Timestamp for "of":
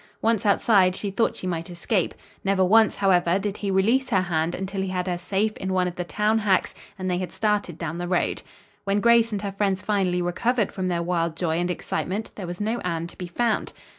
5.87-5.93